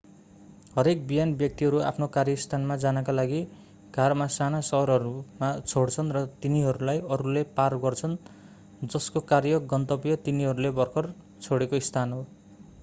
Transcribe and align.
हरेक 0.75 1.01
बिहान 1.09 1.33
व्यक्तिहरू 1.39 1.81
आफ्नो 1.87 2.05
कार्यस्थानमा 2.13 2.77
जानका 2.83 3.13
लागि 3.13 3.41
कारमा 3.97 4.25
साना 4.35 4.61
सहरहरू 4.69 5.11
छोड्छन् 5.65 6.09
र 6.17 6.23
तिनीहरूलाई 6.39 7.01
अरूले 7.09 7.43
पार 7.59 7.75
गर्छन् 7.83 8.15
जसको 8.87 9.23
कार्य 9.33 9.59
गन्तव्य 9.67 10.17
तिनीहरूले 10.23 10.73
भर्खर 10.79 11.11
छोडेको 11.41 11.83
स्थान 11.89 12.17
हो 12.17 12.23